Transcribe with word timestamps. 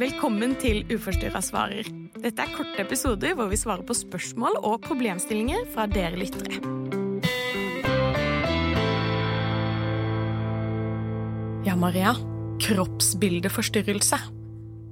Velkommen 0.00 0.54
til 0.56 0.78
Uforstyrra 0.88 1.42
svarer. 1.44 1.84
Dette 2.22 2.40
er 2.40 2.52
korte 2.54 2.78
episoder 2.80 3.34
hvor 3.36 3.50
vi 3.50 3.58
svarer 3.60 3.84
på 3.84 3.92
spørsmål 3.92 4.54
og 4.62 4.78
problemstillinger 4.86 5.66
fra 5.74 5.84
dere 5.90 6.16
lyttere. 6.16 6.56
Ja, 11.66 11.74
Maria. 11.76 12.14
Kroppsbildeforstyrrelse. 12.64 14.22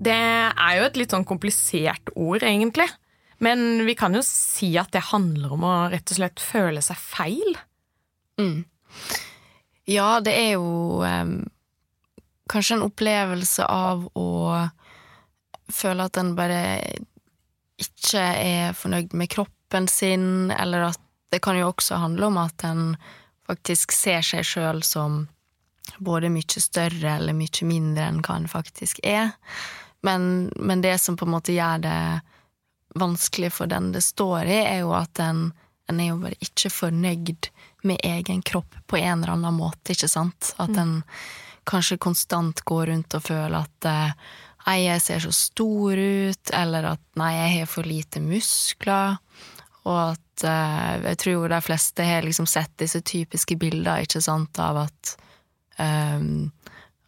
Det 0.05 0.19
er 0.19 0.77
jo 0.77 0.87
et 0.91 1.01
litt 1.01 1.17
sånn 1.17 1.25
komplisert 1.31 2.13
ord, 2.13 2.45
egentlig. 2.45 2.91
Men 3.41 3.87
vi 3.89 3.97
kan 3.97 4.13
jo 4.13 4.21
si 4.27 4.75
at 4.77 4.93
det 4.93 5.09
handler 5.09 5.57
om 5.57 5.65
å 5.65 5.77
rett 5.95 6.13
og 6.13 6.21
slett 6.21 6.43
føle 6.43 6.85
seg 6.85 7.01
feil. 7.01 7.57
Mm. 8.37 8.67
Ja, 9.89 10.19
det 10.21 10.37
er 10.37 10.59
jo 10.59 11.01
um, 11.01 11.39
kanskje 12.53 12.77
en 12.77 12.91
opplevelse 12.91 13.65
av 13.65 14.05
å 14.13 14.29
føle 15.73 16.07
at 16.09 16.19
en 16.21 16.35
bare 16.39 16.63
ikke 17.79 18.21
er 18.23 18.77
fornøyd 18.77 19.15
med 19.15 19.31
kroppen 19.31 19.89
sin, 19.89 20.51
eller 20.51 20.91
at 20.91 21.01
det 21.31 21.43
kan 21.45 21.59
jo 21.59 21.69
også 21.69 22.01
handle 22.01 22.31
om 22.31 22.39
at 22.41 22.65
en 22.65 22.97
faktisk 23.49 23.93
ser 23.93 24.25
seg 24.25 24.47
sjøl 24.47 24.83
som 24.85 25.27
både 26.05 26.31
mye 26.33 26.61
større 26.63 27.17
eller 27.17 27.37
mye 27.37 27.69
mindre 27.69 28.09
enn 28.09 28.23
hva 28.25 28.39
en 28.39 28.49
faktisk 28.51 29.01
er. 29.07 29.33
Men, 30.05 30.51
men, 30.57 30.83
det 30.85 30.99
som 31.03 31.17
på 31.17 31.27
en 31.27 31.35
måte 31.35 31.55
gjør 31.57 31.83
det 31.85 32.01
vanskelig 32.99 33.51
for 33.53 33.71
den 33.71 33.91
det 33.93 34.05
står 34.05 34.47
i, 34.47 34.59
er 34.63 34.83
jo 34.85 34.93
at 34.97 35.21
en, 35.23 35.49
en 35.91 36.01
er 36.01 36.13
jo 36.13 36.21
bare 36.23 36.39
ikke 36.45 36.71
fornøyd 36.73 37.51
med 37.89 38.01
egen 38.05 38.43
kropp 38.43 38.77
på 38.87 38.99
en 38.99 39.23
eller 39.23 39.35
annen 39.37 39.59
måte, 39.59 39.95
ikke 39.95 40.11
sant? 40.11 40.53
At 40.57 40.73
mm. 40.75 40.79
en 40.83 40.95
kanskje 41.69 41.99
konstant 42.01 42.63
går 42.65 42.87
rundt 42.93 43.17
og 43.19 43.27
føler 43.27 43.59
at 43.61 43.89
eh, 43.89 44.37
Nei, 44.69 44.83
jeg 44.85 45.01
ser 45.01 45.23
så 45.25 45.31
stor 45.33 45.97
ut, 45.97 46.51
eller 46.53 46.91
at 46.91 47.01
nei, 47.17 47.33
jeg 47.39 47.53
har 47.55 47.71
for 47.73 47.89
lite 47.89 48.21
muskler. 48.21 49.17
Og 49.89 49.97
at 49.97 50.45
uh, 50.45 50.99
jeg 51.07 51.21
tror 51.23 51.49
de 51.49 51.61
fleste 51.65 52.05
har 52.05 52.27
liksom 52.27 52.49
sett 52.51 52.75
disse 52.81 53.01
typiske 53.01 53.57
bildene 53.61 54.05
ikke 54.05 54.21
sant, 54.25 54.61
av 54.61 54.85
at 54.85 55.15
um, 55.81 56.51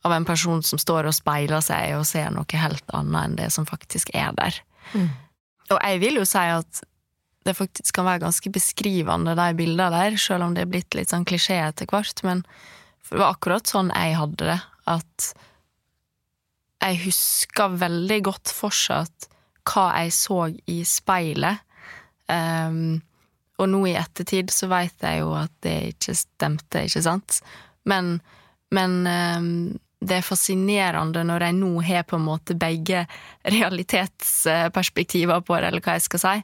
Av 0.00 0.14
en 0.16 0.24
person 0.24 0.62
som 0.64 0.80
står 0.80 1.10
og 1.10 1.12
speiler 1.12 1.60
seg 1.60 1.92
og 1.92 2.06
ser 2.08 2.30
noe 2.32 2.56
helt 2.56 2.86
annet 2.96 3.18
enn 3.20 3.34
det 3.36 3.50
som 3.52 3.66
faktisk 3.68 4.08
er 4.16 4.30
der. 4.32 4.56
Mm. 4.94 5.10
Og 5.74 5.76
jeg 5.76 5.98
vil 6.00 6.16
jo 6.16 6.24
si 6.24 6.40
at 6.40 6.80
det 7.44 7.52
faktisk 7.58 7.98
kan 7.98 8.06
være 8.08 8.22
ganske 8.22 8.52
beskrivende, 8.54 9.34
de 9.36 9.48
bildene 9.58 9.90
der, 9.92 10.16
selv 10.16 10.46
om 10.46 10.56
det 10.56 10.64
er 10.64 10.70
blitt 10.72 10.96
litt 10.96 11.12
sånn 11.12 11.26
klisjé 11.28 11.58
etter 11.66 11.84
hvert, 11.92 12.24
men 12.24 12.40
det 13.10 13.20
var 13.20 13.34
akkurat 13.34 13.68
sånn 13.68 13.92
jeg 13.92 14.16
hadde 14.16 14.48
det, 14.48 14.58
at 14.88 15.28
jeg 16.80 17.02
husker 17.04 17.76
veldig 17.80 18.20
godt 18.30 18.52
fortsatt 18.54 19.28
hva 19.70 19.90
jeg 20.00 20.14
så 20.16 20.40
i 20.72 20.80
speilet. 20.88 21.60
Um, 22.30 23.00
og 23.60 23.68
nå 23.68 23.82
i 23.90 23.98
ettertid 23.98 24.52
så 24.54 24.70
veit 24.70 25.04
jeg 25.04 25.20
jo 25.20 25.34
at 25.36 25.52
det 25.64 25.76
ikke 25.92 26.14
stemte, 26.16 26.86
ikke 26.88 27.02
sant? 27.04 27.40
Men, 27.88 28.14
men 28.72 28.96
um, 29.04 29.50
det 30.00 30.16
er 30.16 30.24
fascinerende 30.24 31.26
når 31.28 31.44
jeg 31.44 31.58
nå 31.58 31.74
har 31.84 32.06
på 32.08 32.16
en 32.16 32.24
måte 32.24 32.56
begge 32.56 33.04
realitetsperspektiver 33.44 35.44
på 35.44 35.58
det, 35.58 35.68
eller 35.68 35.84
hva 35.84 35.98
jeg 35.98 36.08
skal 36.08 36.24
si, 36.24 36.36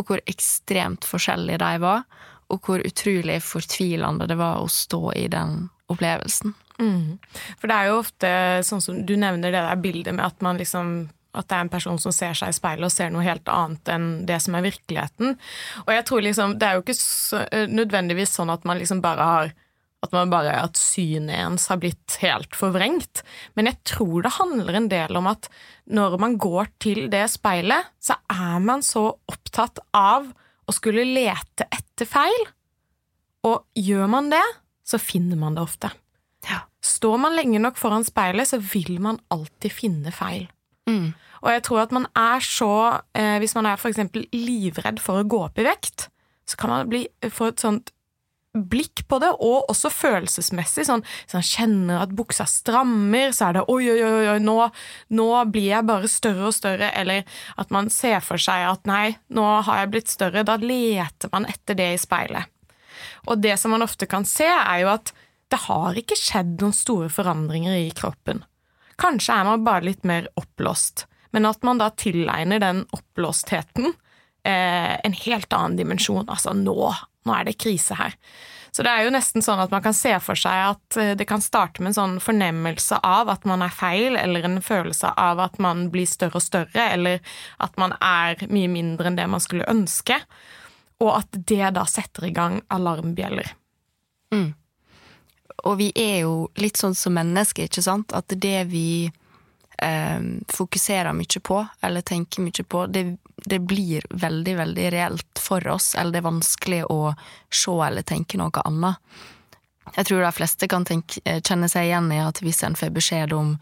og 0.00 0.08
hvor 0.08 0.22
ekstremt 0.24 1.04
forskjellige 1.04 1.60
de 1.60 1.82
var, 1.82 2.06
og 2.52 2.64
hvor 2.64 2.84
utrolig 2.84 3.38
fortvilende 3.44 4.28
det 4.28 4.36
var 4.40 4.60
å 4.60 4.70
stå 4.72 5.12
i 5.20 5.26
den 5.32 5.66
opplevelsen. 5.94 6.54
Mm. 6.82 7.18
For 7.60 7.70
det 7.70 7.78
er 7.78 7.90
jo 7.90 7.98
ofte 8.00 8.30
sånn 8.66 8.82
som 8.82 9.02
du 9.06 9.14
nevner 9.16 9.52
det 9.54 9.60
der 9.60 9.82
bildet 9.82 10.16
med 10.16 10.26
at 10.26 10.44
man 10.44 10.60
liksom 10.60 11.10
at 11.32 11.48
det 11.48 11.56
er 11.56 11.64
en 11.64 11.72
person 11.72 11.96
som 12.00 12.12
ser 12.12 12.36
seg 12.36 12.52
i 12.52 12.56
speilet 12.56 12.84
og 12.84 12.92
ser 12.92 13.12
noe 13.12 13.24
helt 13.24 13.46
annet 13.48 13.88
enn 13.88 14.08
det 14.28 14.36
som 14.44 14.56
er 14.56 14.66
virkeligheten. 14.66 15.38
Og 15.86 15.92
jeg 15.94 16.04
tror 16.08 16.24
liksom, 16.26 16.58
Det 16.60 16.68
er 16.68 16.74
jo 16.76 16.82
ikke 16.84 16.98
så, 16.98 17.46
eh, 17.48 17.66
nødvendigvis 17.72 18.36
sånn 18.36 18.52
at 18.52 18.66
man 18.68 18.76
liksom 18.78 19.00
bare 19.00 19.28
har 19.30 19.54
at 20.02 20.10
man 20.10 20.32
bare, 20.32 20.50
at 20.50 20.74
synet 20.74 21.36
ens 21.38 21.68
har 21.70 21.78
blitt 21.78 22.16
helt 22.18 22.56
forvrengt. 22.58 23.22
Men 23.54 23.66
jeg 23.70 23.78
tror 23.86 24.24
det 24.24 24.34
handler 24.34 24.74
en 24.74 24.88
del 24.90 25.16
om 25.16 25.28
at 25.30 25.46
når 25.86 26.18
man 26.18 26.38
går 26.42 26.72
til 26.82 27.06
det 27.12 27.28
speilet, 27.30 27.86
så 28.02 28.16
er 28.26 28.58
man 28.58 28.82
så 28.82 29.12
opptatt 29.30 29.78
av 29.94 30.26
å 30.66 30.74
skulle 30.74 31.06
lete 31.06 31.68
etter 31.70 32.10
feil. 32.10 32.48
Og 33.46 33.62
gjør 33.78 34.10
man 34.10 34.32
det, 34.34 34.42
så 34.92 35.00
finner 35.00 35.40
man 35.40 35.56
det 35.56 35.64
ofte. 35.64 35.92
Ja. 36.48 36.64
Står 36.84 37.18
man 37.22 37.36
lenge 37.38 37.60
nok 37.62 37.78
foran 37.80 38.06
speilet, 38.06 38.50
så 38.50 38.58
vil 38.62 38.98
man 39.02 39.20
alltid 39.32 39.74
finne 39.74 40.14
feil. 40.14 40.48
Mm. 40.90 41.12
Og 41.42 41.50
jeg 41.50 41.64
tror 41.66 41.82
at 41.84 41.92
man 41.94 42.08
er 42.18 42.42
så 42.42 42.72
eh, 43.14 43.36
Hvis 43.38 43.54
man 43.54 43.68
er 43.70 43.78
eksempel 43.78 44.24
livredd 44.34 44.98
for 45.02 45.20
å 45.20 45.26
gå 45.26 45.44
opp 45.46 45.60
i 45.62 45.66
vekt, 45.66 46.08
så 46.48 46.58
kan 46.58 46.72
man 46.72 46.90
bli, 46.90 47.04
få 47.30 47.52
et 47.52 47.62
sånt 47.62 47.92
blikk 48.52 49.06
på 49.08 49.16
det, 49.22 49.30
og 49.40 49.70
også 49.72 49.88
følelsesmessig. 49.92 50.84
Sånn, 50.84 51.04
hvis 51.24 51.36
man 51.38 51.46
kjenner 51.46 52.02
at 52.04 52.12
buksa 52.16 52.44
strammer, 52.50 53.32
så 53.32 53.48
er 53.48 53.56
det 53.56 53.62
oi, 53.72 53.80
oi, 53.94 54.00
oi, 54.04 54.26
oi 54.34 54.38
nå, 54.44 54.56
nå, 55.16 55.28
blir 55.54 55.70
jeg 55.70 55.88
bare 55.88 56.10
større 56.10 56.50
og 56.50 56.56
større. 56.56 56.90
Eller 56.98 57.24
at 57.56 57.72
man 57.72 57.88
ser 57.92 58.20
for 58.24 58.42
seg 58.42 58.66
at 58.68 58.84
nei, 58.90 59.14
nå 59.32 59.46
har 59.64 59.82
jeg 59.82 59.92
blitt 59.94 60.12
større. 60.12 60.44
Da 60.44 60.58
leter 60.60 61.32
man 61.32 61.48
etter 61.48 61.78
det 61.78 61.88
i 61.94 62.02
speilet. 62.02 62.51
Og 63.30 63.42
det 63.42 63.56
som 63.60 63.74
man 63.74 63.84
ofte 63.84 64.08
kan 64.10 64.26
se, 64.28 64.48
er 64.48 64.82
jo 64.82 64.92
at 64.94 65.12
det 65.52 65.60
har 65.66 65.98
ikke 65.98 66.16
skjedd 66.18 66.62
noen 66.62 66.74
store 66.74 67.10
forandringer 67.12 67.76
i 67.76 67.90
kroppen. 67.94 68.42
Kanskje 69.00 69.36
er 69.36 69.48
man 69.48 69.66
bare 69.66 69.86
litt 69.86 70.06
mer 70.08 70.28
oppblåst, 70.38 71.06
men 71.32 71.48
at 71.48 71.62
man 71.66 71.80
da 71.80 71.90
tilegner 71.96 72.60
den 72.62 72.84
oppblåstheten 72.92 73.92
eh, 74.44 74.96
en 75.04 75.16
helt 75.24 75.52
annen 75.52 75.78
dimensjon. 75.78 76.28
Altså 76.28 76.54
nå, 76.56 76.76
nå 77.24 77.36
er 77.36 77.48
det 77.48 77.60
krise 77.60 77.96
her. 77.98 78.16
Så 78.72 78.84
det 78.84 78.88
er 78.88 79.04
jo 79.04 79.12
nesten 79.12 79.44
sånn 79.44 79.60
at 79.60 79.72
man 79.72 79.82
kan 79.84 79.92
se 79.96 80.14
for 80.24 80.38
seg 80.38 80.70
at 80.70 80.96
eh, 81.00 81.12
det 81.18 81.26
kan 81.28 81.44
starte 81.44 81.82
med 81.82 81.92
en 81.92 81.98
sånn 81.98 82.16
fornemmelse 82.24 83.02
av 83.04 83.28
at 83.32 83.44
man 83.48 83.64
er 83.64 83.74
feil, 83.76 84.16
eller 84.16 84.48
en 84.48 84.62
følelse 84.64 85.12
av 85.20 85.42
at 85.44 85.60
man 85.60 85.90
blir 85.92 86.08
større 86.08 86.40
og 86.40 86.44
større, 86.44 86.88
eller 86.88 87.20
at 87.60 87.76
man 87.80 87.92
er 88.00 88.40
mye 88.48 88.72
mindre 88.72 89.10
enn 89.10 89.20
det 89.20 89.28
man 89.28 89.44
skulle 89.44 89.68
ønske, 89.68 90.16
og 91.02 91.16
at 91.16 91.40
det 91.50 91.72
da 91.76 91.84
setter 91.88 92.28
i 92.28 92.34
gang 92.34 92.60
alarmbjeller. 92.70 93.54
Mm. 94.32 94.52
Og 95.68 95.76
vi 95.78 95.90
er 95.98 96.22
jo 96.24 96.46
litt 96.58 96.78
sånn 96.80 96.94
som 96.98 97.14
mennesker, 97.18 97.68
ikke 97.68 97.84
sant? 97.84 98.14
At 98.16 98.32
det 98.32 98.64
vi 98.70 99.10
eh, 99.78 100.22
fokuserer 100.48 101.12
mye 101.14 101.42
på, 101.42 101.60
eller 101.80 102.06
tenker 102.06 102.42
mye 102.42 102.64
på, 102.64 102.86
det, 102.86 103.04
det, 103.44 103.58
blir 103.58 104.06
veldig, 104.10 104.56
veldig 104.62 104.88
reelt 104.94 105.42
for 105.42 105.66
oss. 105.68 105.92
Eller 105.94 106.16
det 106.16 106.22
er 106.22 106.30
vanskelig 106.30 106.82
å 106.90 107.00
se 107.52 107.76
eller 107.86 108.06
tenke 108.06 108.40
noe 108.40 108.64
annet. 108.64 109.22
Jeg 109.96 110.08
tror 110.08 110.22
de 110.22 110.34
fleste 110.34 110.68
kan 110.70 110.86
tenke, 110.88 111.20
eh, 111.24 111.42
kjenne 111.42 111.68
seg 111.70 111.90
igjen 111.90 112.12
i 112.14 112.22
at 112.22 112.42
hvis 112.42 112.62
en 112.66 112.78
får 112.78 112.94
beskjed 112.94 113.34
om 113.36 113.56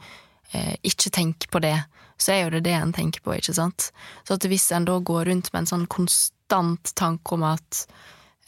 eh, 0.52 0.76
ikke 0.86 1.12
tenk 1.16 1.48
på 1.50 1.62
det, 1.64 1.78
så 2.20 2.34
er 2.34 2.42
jo 2.44 2.52
det 2.56 2.66
det 2.68 2.76
en 2.76 2.92
tenker 2.92 3.24
på, 3.24 3.34
ikke 3.36 3.56
sant? 3.56 3.90
Så 4.28 4.36
at 4.36 4.44
hvis 4.44 4.68
en 4.76 4.84
da 4.88 4.98
går 5.00 5.24
rundt 5.30 5.48
med 5.52 5.64
en 5.64 5.70
sånn 5.72 5.88
konstant 6.50 6.94
tanke 6.98 7.34
om 7.34 7.44
at 7.46 7.86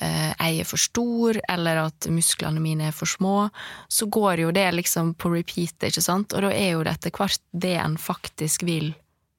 Eh, 0.03 0.33
jeg 0.35 0.63
er 0.63 0.67
for 0.67 0.81
stor, 0.81 1.39
eller 1.53 1.85
at 1.85 2.09
musklene 2.11 2.63
mine 2.63 2.89
er 2.91 2.97
for 2.97 3.07
små, 3.07 3.49
så 3.89 4.09
går 4.11 4.43
jo 4.43 4.51
det 4.55 4.67
liksom 4.75 5.15
på 5.15 5.31
repeat, 5.31 5.77
ikke 5.79 6.03
sant, 6.03 6.35
og 6.35 6.43
da 6.43 6.51
er 6.51 6.73
jo 6.75 6.83
det 6.83 6.97
etter 6.97 7.15
hvert 7.15 7.43
det 7.53 7.77
en 7.79 7.95
faktisk 8.01 8.65
vil 8.67 8.93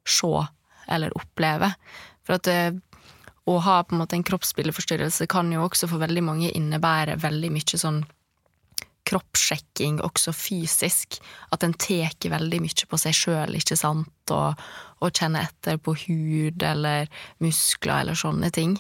se 0.07 0.31
eller 0.94 1.16
oppleve. 1.19 1.74
For 2.24 2.38
at 2.38 2.51
eh, 2.51 2.72
å 3.44 3.57
ha 3.59 3.81
på 3.84 3.96
en 3.96 4.03
måte 4.03 4.16
en 4.16 4.24
kroppsbildeforstyrrelse 4.24 5.28
kan 5.31 5.51
jo 5.51 5.66
også 5.66 5.90
for 5.91 6.03
veldig 6.03 6.24
mange 6.24 6.51
innebære 6.56 7.19
veldig 7.19 7.51
mye 7.51 7.80
sånn 7.80 8.03
kroppssjekking, 9.09 10.00
også 10.03 10.34
fysisk. 10.36 11.19
At 11.52 11.64
en 11.66 11.75
tar 11.75 12.14
veldig 12.34 12.62
mye 12.64 12.90
på 12.90 13.00
seg 13.02 13.16
sjøl, 13.18 13.58
ikke 13.59 13.77
sant, 13.80 14.33
og, 14.33 14.60
og 15.04 15.12
kjenner 15.12 15.50
etter 15.50 15.80
på 15.81 15.95
hud 16.06 16.63
eller 16.63 17.10
muskler 17.44 18.04
eller 18.04 18.19
sånne 18.19 18.51
ting. 18.56 18.77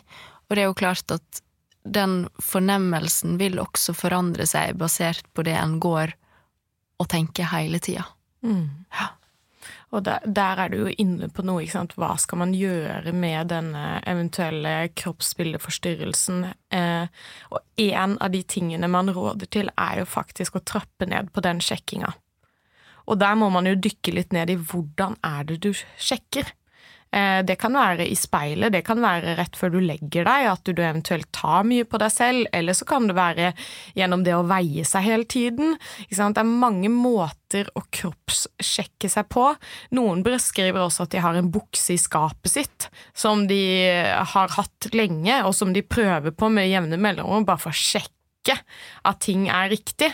Og 0.47 0.55
det 0.55 0.63
er 0.63 0.71
jo 0.71 0.79
klart 0.79 1.11
at 1.15 1.43
den 1.83 2.27
fornemmelsen 2.39 3.35
vil 3.41 3.59
også 3.59 3.95
forandre 3.97 4.47
seg 4.47 4.77
basert 4.79 5.27
på 5.35 5.43
det 5.43 5.57
en 5.59 5.79
går 5.83 6.15
og 7.01 7.09
tenker 7.11 7.51
hele 7.51 7.81
tida. 7.83 8.05
Mm. 8.45 8.85
Ja. 8.95 9.11
Og 9.93 10.01
der, 10.03 10.23
der, 10.25 10.59
er 10.63 10.71
du 10.71 10.77
jo 10.79 10.93
inne 10.97 11.29
på 11.29 11.43
noe. 11.45 11.65
Hva 11.67 12.15
skal 12.17 12.39
man 12.41 12.53
gjøre 12.57 13.13
med 13.13 13.51
denne 13.51 13.99
eventuelle 14.09 14.89
kroppsbildeforstyrrelsen? 14.97 16.47
Og 17.51 17.61
en 17.81 18.17
av 18.23 18.33
de 18.33 18.43
tingene 18.43 18.89
man 18.91 19.11
råder 19.13 19.49
til, 19.51 19.71
er 19.77 20.01
jo 20.01 20.09
faktisk 20.09 20.57
å 20.57 20.65
trappe 20.65 21.07
ned 21.09 21.31
på 21.33 21.43
den 21.45 21.61
sjekkinga. 21.63 22.13
Og 23.09 23.19
der 23.19 23.35
må 23.35 23.49
man 23.51 23.67
jo 23.67 23.75
dykke 23.75 24.15
litt 24.15 24.35
ned 24.35 24.53
i 24.53 24.59
hvordan 24.59 25.17
er 25.27 25.47
det 25.49 25.59
du 25.65 25.71
sjekker. 25.75 26.53
Eh, 27.13 27.39
det 27.45 27.59
kan 27.61 27.75
være 27.77 28.07
i 28.09 28.15
speilet, 28.17 28.73
det 28.73 28.81
kan 28.87 29.01
være 29.03 29.35
rett 29.37 29.57
før 29.57 29.75
du 29.75 29.79
legger 29.83 30.25
deg, 30.25 30.47
at 30.49 30.65
du 30.65 30.81
eventuelt 30.81 31.29
tar 31.35 31.67
mye 31.69 31.85
på 31.85 31.99
deg 32.01 32.13
selv, 32.13 32.47
eller 32.55 32.77
så 32.77 32.87
kan 32.89 33.05
det 33.09 33.17
være 33.17 33.51
gjennom 33.99 34.23
det 34.25 34.33
å 34.33 34.45
veie 34.49 34.85
seg 34.87 35.05
hele 35.05 35.29
tiden. 35.29 35.77
Det 36.09 36.17
er 36.17 36.49
mange 36.49 36.89
måter 36.89 37.69
å 37.77 37.83
kroppssjekke 37.93 39.11
seg 39.11 39.29
på. 39.29 39.45
Noen 39.93 40.25
beskriver 40.25 40.87
også 40.87 41.05
at 41.05 41.13
de 41.13 41.21
har 41.21 41.37
en 41.37 41.51
bukse 41.53 41.93
i 41.93 42.01
skapet 42.01 42.55
sitt 42.55 42.89
som 43.13 43.45
de 43.49 43.61
har 44.33 44.57
hatt 44.57 44.89
lenge, 44.97 45.43
og 45.45 45.53
som 45.55 45.73
de 45.75 45.85
prøver 45.85 46.33
på 46.33 46.49
med 46.49 46.71
jevne 46.71 46.97
mellomrom, 46.97 47.45
bare 47.45 47.61
for 47.61 47.75
å 47.75 47.83
sjekke 47.83 48.22
ikke 48.43 48.57
at 49.07 49.21
ting 49.23 49.47
er 49.47 49.71
riktig. 49.71 50.11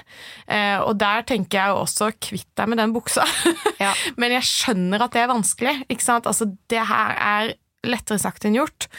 Eh, 0.47 0.77
og 0.79 0.99
der 1.01 1.25
tenker 1.27 1.59
jeg 1.59 1.73
jo 1.73 1.81
også 1.81 2.11
kvitt 2.21 2.49
deg 2.59 2.69
med 2.69 2.81
den 2.83 2.93
buksa. 2.95 3.25
Ja. 3.79 3.93
Men 4.19 4.33
jeg 4.35 4.43
skjønner 4.43 5.05
at 5.05 5.13
det 5.15 5.21
er 5.23 5.31
vanskelig. 5.31 5.73
ikke 5.87 6.03
sant? 6.03 6.27
Altså, 6.27 6.49
det 6.69 6.81
her 6.89 7.13
er 7.15 7.53
lettere 7.87 8.19
sagt 8.19 8.43
enn 8.43 8.57
gjort. 8.57 8.89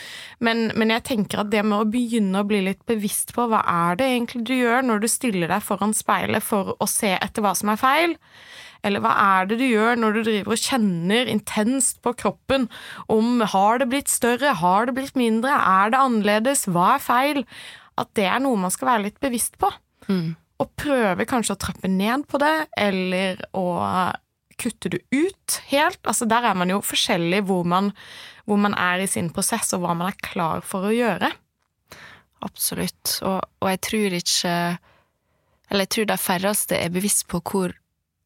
Men, 0.40 0.70
men, 0.78 0.92
jeg 0.94 1.04
tenker 1.10 1.42
at 1.42 1.50
det 1.52 1.62
med 1.66 1.82
å 1.82 1.90
begynne 1.90 2.40
å 2.40 2.48
bli 2.48 2.62
litt 2.64 2.80
bevisst 2.88 3.34
på 3.36 3.44
hva 3.50 3.60
er 3.68 4.00
det 4.00 4.08
egentlig 4.08 4.46
du 4.48 4.54
gjør 4.56 4.86
når 4.86 5.04
du 5.04 5.10
stiller 5.12 5.52
deg 5.52 5.64
foran 5.66 5.92
speilet 5.96 6.44
for 6.44 6.74
å 6.80 6.88
se 6.88 7.12
etter 7.18 7.44
hva 7.44 7.52
som 7.58 7.72
er 7.72 7.80
feil, 7.80 8.16
eller 8.86 9.04
hva 9.04 9.12
er 9.12 9.50
det 9.50 9.58
du 9.60 9.66
gjør 9.66 10.00
når 10.00 10.16
du 10.16 10.20
driver 10.22 10.54
og 10.54 10.62
kjenner 10.62 11.28
intenst 11.28 12.00
på 12.04 12.14
kroppen 12.22 12.70
om 13.12 13.44
har 13.52 13.82
det 13.82 13.90
blitt 13.92 14.08
større, 14.08 14.54
har 14.62 14.88
det 14.88 14.96
blitt 14.96 15.20
mindre, 15.20 15.52
er 15.52 15.92
det 15.92 16.00
annerledes, 16.00 16.64
hva 16.72 16.94
er 16.96 17.04
feil? 17.04 17.44
At 18.00 18.10
det 18.18 18.26
er 18.30 18.40
noe 18.42 18.58
man 18.60 18.72
skal 18.74 18.94
være 18.94 19.06
litt 19.08 19.20
bevisst 19.22 19.58
på. 19.60 19.70
Mm. 20.08 20.32
Og 20.60 20.72
prøve 20.80 21.26
kanskje 21.28 21.56
å 21.56 21.60
trappe 21.60 21.88
ned 21.88 22.26
på 22.28 22.40
det, 22.42 22.56
eller 22.80 23.40
å 23.56 23.66
kutte 24.60 24.92
det 24.92 25.00
ut 25.08 25.60
helt. 25.70 26.00
Altså 26.04 26.28
Der 26.28 26.50
er 26.50 26.58
man 26.58 26.72
jo 26.72 26.82
forskjellig 26.84 27.44
hvor 27.48 27.64
man, 27.68 27.92
hvor 28.44 28.60
man 28.60 28.76
er 28.76 29.04
i 29.04 29.08
sin 29.08 29.30
prosess, 29.32 29.72
og 29.76 29.84
hva 29.84 29.94
man 29.96 30.12
er 30.12 30.20
klar 30.20 30.64
for 30.66 30.88
å 30.88 30.94
gjøre. 30.94 31.32
Absolutt. 32.44 33.18
Og, 33.26 33.40
og 33.60 33.68
jeg 33.68 33.80
tror 33.84 34.14
ikke 34.16 34.52
Eller 35.68 35.84
jeg 35.84 35.90
tror 35.92 36.06
de 36.08 36.16
færreste 36.16 36.78
er 36.80 36.92
bevisst 36.92 37.26
på 37.28 37.42
hvor 37.44 37.74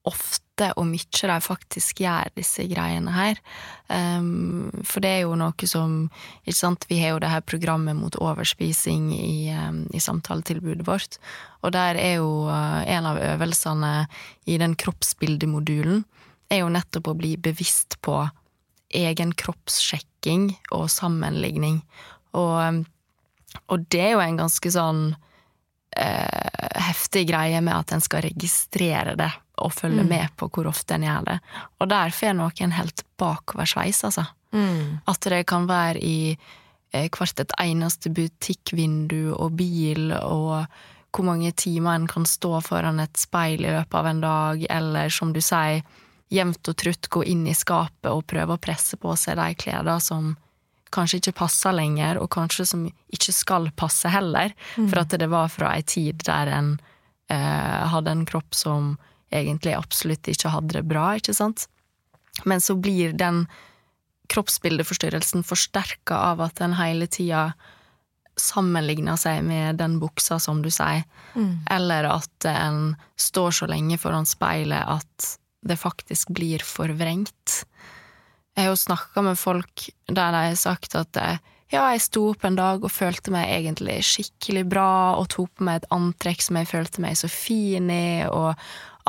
ofte 0.07 0.44
og 0.63 0.87
mye 0.87 1.29
de 1.29 1.37
faktisk 1.43 2.01
gjør 2.05 2.31
disse 2.39 2.65
greiene 2.71 3.11
her. 3.11 3.41
Um, 3.89 4.71
for 4.87 5.03
det 5.05 5.11
er 5.11 5.21
jo 5.27 5.35
noe 5.37 5.69
som 5.69 6.07
Ikke 6.47 6.57
sant, 6.57 6.87
vi 6.89 7.01
har 7.03 7.13
jo 7.13 7.19
det 7.21 7.29
her 7.29 7.43
programmet 7.45 7.97
mot 7.99 8.15
overspising 8.17 9.11
i, 9.13 9.51
um, 9.53 9.85
i 9.93 10.01
samtaletilbudet 10.01 10.87
vårt, 10.87 11.19
og 11.63 11.75
der 11.77 11.99
er 12.01 12.17
jo 12.23 12.47
uh, 12.49 12.81
en 12.87 13.11
av 13.11 13.21
øvelsene 13.21 14.07
i 14.47 14.59
den 14.61 14.77
kroppsbildemodulen 14.79 16.05
er 16.53 16.63
jo 16.63 16.73
nettopp 16.73 17.11
å 17.11 17.19
bli 17.19 17.35
bevisst 17.37 17.99
på 18.05 18.23
egen 18.95 19.33
kroppssjekking 19.35 20.53
og 20.77 20.89
sammenligning. 20.93 21.83
Og, 22.37 22.57
um, 22.63 22.83
og 23.73 23.87
det 23.91 24.03
er 24.09 24.13
jo 24.15 24.25
en 24.25 24.39
ganske 24.39 24.71
sånn 24.71 25.07
eh, 25.97 26.79
heftig 26.89 27.29
greie 27.31 27.61
med 27.65 27.75
at 27.77 27.95
en 27.95 28.03
skal 28.05 28.25
registrere 28.27 29.15
det 29.19 29.31
og 29.63 29.73
følge 29.73 30.03
mm. 30.03 30.09
med 30.11 30.35
på 30.39 30.49
hvor 30.51 30.69
ofte 30.71 30.97
en 30.97 31.07
gjør 31.07 31.29
det. 31.29 31.39
Og 31.81 31.91
der 31.91 32.15
får 32.15 32.35
noen 32.39 32.75
helt 32.75 33.05
bakoversveis, 33.21 34.03
altså. 34.09 34.27
Mm. 34.55 35.01
At 35.11 35.27
det 35.31 35.45
kan 35.51 35.67
være 35.71 36.03
i 36.03 36.19
eh, 36.35 37.09
hvert 37.11 37.41
et 37.43 37.55
eneste 37.63 38.11
butikkvindu 38.15 39.35
og 39.35 39.57
bil, 39.59 40.13
og 40.15 40.65
hvor 41.15 41.27
mange 41.27 41.53
timer 41.53 41.99
en 41.99 42.09
kan 42.11 42.27
stå 42.27 42.59
foran 42.67 43.03
et 43.03 43.19
speil 43.19 43.63
i 43.63 43.71
løpet 43.71 43.99
av 43.99 44.11
en 44.11 44.23
dag, 44.25 44.65
eller 44.71 45.13
som 45.15 45.35
du 45.35 45.43
sier, 45.43 45.85
jevnt 46.35 46.71
og 46.71 46.79
trutt 46.81 47.11
gå 47.13 47.23
inn 47.31 47.45
i 47.47 47.55
skapet 47.55 48.11
og 48.11 48.25
prøve 48.27 48.57
å 48.57 48.63
presse 48.63 48.97
på 48.99 49.13
seg 49.19 49.37
de 49.39 49.55
klærne 49.61 49.99
som 50.03 50.33
kanskje 50.95 51.21
ikke 51.21 51.39
passer 51.43 51.75
lenger, 51.75 52.21
og 52.23 52.31
kanskje 52.35 52.67
som 52.71 52.85
ikke 52.87 53.35
skal 53.35 53.69
passe 53.77 54.11
heller, 54.11 54.55
mm. 54.79 54.89
for 54.89 55.03
at 55.03 55.15
det 55.19 55.29
var 55.31 55.51
fra 55.51 55.75
ei 55.75 55.83
tid 55.87 56.23
der 56.27 56.51
en 56.55 56.77
eh, 57.33 57.83
hadde 57.91 58.15
en 58.15 58.25
kropp 58.29 58.55
som 58.55 58.95
egentlig 59.35 59.77
absolutt 59.77 60.29
ikke 60.31 60.53
hadde 60.55 60.79
det 60.79 60.85
bra, 60.89 61.13
ikke 61.19 61.35
sant? 61.37 61.67
Men 62.49 62.63
så 62.63 62.77
blir 62.79 63.15
den 63.15 63.45
kroppsbildeforstyrrelsen 64.33 65.45
forsterka 65.47 66.17
av 66.33 66.43
at 66.47 66.63
en 66.65 66.77
hele 66.79 67.07
tida 67.07 67.53
sammenligner 68.41 69.19
seg 69.21 69.45
med 69.47 69.79
den 69.79 69.99
buksa, 70.03 70.41
som 70.43 70.63
du 70.65 70.71
sier, 70.73 71.05
mm. 71.35 71.67
eller 71.71 72.09
at 72.11 72.49
en 72.51 72.95
står 73.21 73.55
så 73.61 73.69
lenge 73.71 73.99
foran 74.01 74.27
speilet 74.27 74.83
at 74.83 75.29
det 75.65 75.79
faktisk 75.81 76.33
blir 76.35 76.65
forvrengt. 76.67 77.63
Jeg 78.55 78.67
har 78.67 78.73
jo 78.73 78.81
snakka 78.81 79.23
med 79.27 79.39
folk 79.39 79.89
der 80.11 80.35
de 80.35 80.43
har 80.51 80.59
sagt 80.59 80.97
at 80.99 81.19
ja, 81.73 81.87
jeg 81.95 82.03
sto 82.05 82.29
opp 82.31 82.45
en 82.47 82.59
dag 82.59 82.85
og 82.85 82.93
følte 82.93 83.33
meg 83.35 83.51
egentlig 83.51 84.01
skikkelig 84.07 84.65
bra, 84.71 84.91
og 85.19 85.31
tok 85.33 85.55
på 85.59 85.67
meg 85.67 85.81
et 85.81 85.89
antrekk 85.95 86.45
som 86.45 86.59
jeg 86.61 86.71
følte 86.71 87.03
meg 87.03 87.17
så 87.19 87.31
fin 87.31 87.89
i, 87.91 88.27
og 88.29 88.55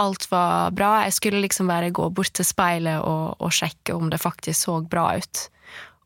alt 0.02 0.28
var 0.32 0.72
bra. 0.76 1.04
Jeg 1.06 1.16
skulle 1.18 1.44
liksom 1.44 1.70
bare 1.72 1.94
gå 1.96 2.10
bort 2.10 2.34
til 2.36 2.48
speilet 2.48 3.00
og, 3.00 3.38
og 3.40 3.54
sjekke 3.54 3.96
om 3.96 4.10
det 4.12 4.22
faktisk 4.22 4.68
så 4.68 4.80
bra 4.82 5.08
ut. 5.18 5.46